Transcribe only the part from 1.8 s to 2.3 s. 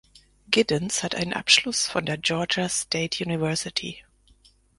von der